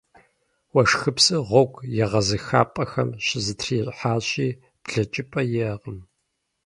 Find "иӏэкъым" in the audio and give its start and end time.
5.61-5.99